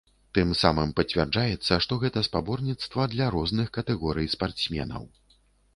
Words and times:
Тым 0.35 0.53
самым 0.61 0.93
пацвярджаецца, 0.99 1.73
што 1.87 1.99
гэта 2.05 2.23
спаборніцтва 2.29 3.07
для 3.13 3.25
розных 3.37 3.67
катэгорый 3.79 4.27
спартсменаў. 4.39 5.03